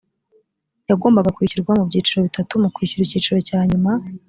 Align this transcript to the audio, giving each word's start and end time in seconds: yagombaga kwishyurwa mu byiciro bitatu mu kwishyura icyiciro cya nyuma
yagombaga 0.89 1.33
kwishyurwa 1.35 1.71
mu 1.79 1.83
byiciro 1.89 2.19
bitatu 2.27 2.51
mu 2.61 2.69
kwishyura 2.75 3.03
icyiciro 3.05 3.37
cya 3.47 3.59
nyuma 3.69 3.91